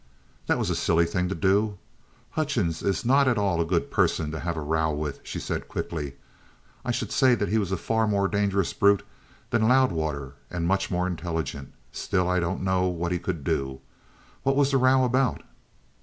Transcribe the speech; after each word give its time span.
"That 0.47 0.57
was 0.57 0.71
a 0.71 0.75
silly 0.75 1.05
thing 1.05 1.29
to 1.29 1.35
do. 1.35 1.77
Hutchings 2.31 2.81
is 2.81 3.05
not 3.05 3.27
at 3.27 3.37
all 3.37 3.61
a 3.61 3.65
good 3.65 3.91
person 3.91 4.31
to 4.31 4.39
have 4.39 4.57
a 4.57 4.61
row 4.61 4.89
with," 4.91 5.19
she 5.21 5.37
said 5.37 5.67
quickly. 5.67 6.15
"I 6.83 6.89
should 6.89 7.11
say 7.11 7.35
that 7.35 7.49
he 7.49 7.59
was 7.59 7.71
a 7.71 7.77
far 7.77 8.07
more 8.07 8.27
dangerous 8.27 8.73
brute 8.73 9.03
than 9.51 9.67
Loudwater 9.67 10.33
and 10.49 10.65
much 10.67 10.89
more 10.89 11.05
intelligent. 11.05 11.73
Still, 11.91 12.27
I 12.27 12.39
don't 12.39 12.63
know 12.63 12.87
what 12.87 13.11
he 13.11 13.19
could 13.19 13.43
do. 13.43 13.79
What 14.41 14.55
was 14.55 14.71
the 14.71 14.77
row 14.77 15.03
about?" 15.03 15.43